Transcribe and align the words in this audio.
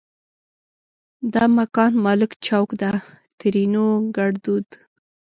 دا 1.33 1.43
مکان 1.57 1.91
مالک 2.05 2.31
چوک 2.45 2.69
ده؛ 2.81 2.91
ترينو 3.39 3.85
ګړدود 4.15 4.67